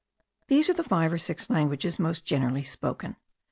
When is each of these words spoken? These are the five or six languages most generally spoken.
These 0.47 0.67
are 0.67 0.73
the 0.73 0.83
five 0.83 1.13
or 1.13 1.19
six 1.19 1.47
languages 1.47 1.99
most 1.99 2.25
generally 2.25 2.63
spoken. 2.63 3.17